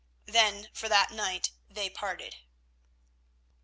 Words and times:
Then 0.25 0.69
for 0.73 0.89
that 0.89 1.11
night 1.11 1.51
they 1.69 1.87
parted. 1.87 2.37